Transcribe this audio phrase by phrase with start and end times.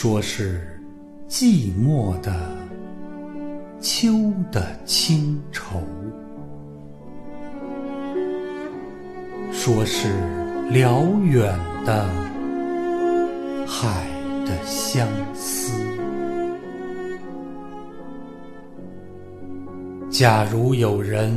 [0.00, 0.60] 说是
[1.28, 2.32] 寂寞的
[3.80, 4.12] 秋
[4.52, 5.82] 的清愁，
[9.50, 10.08] 说是
[10.70, 11.52] 辽远
[11.84, 12.08] 的
[13.66, 14.06] 海
[14.46, 15.72] 的相思。
[20.08, 21.34] 假如有人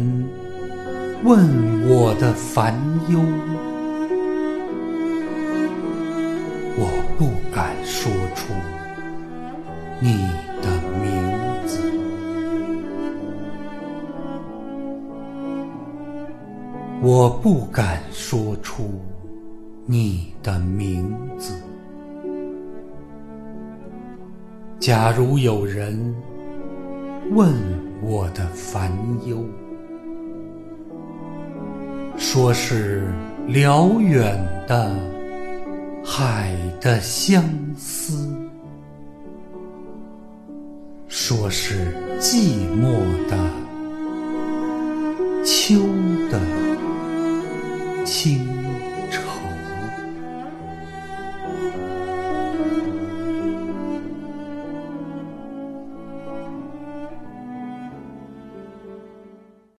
[1.24, 1.50] 问
[1.90, 3.20] 我的烦忧，
[6.78, 7.76] 我不敢
[10.00, 10.28] 你
[10.62, 10.70] 的
[11.02, 11.10] 名
[11.68, 11.80] 字，
[17.02, 18.99] 我不敢说出
[19.85, 21.54] 你的名字。
[24.79, 26.16] 假如有人
[27.32, 27.54] 问
[28.02, 28.91] 我的烦
[29.26, 29.38] 忧，
[32.18, 33.13] 说是
[33.48, 34.35] 辽远
[34.68, 34.96] 的
[36.04, 37.44] 海的相
[37.77, 38.27] 思，
[41.07, 42.99] 说是寂寞
[43.30, 43.38] 的
[45.46, 45.76] 秋
[46.29, 46.40] 的
[48.04, 48.51] 清。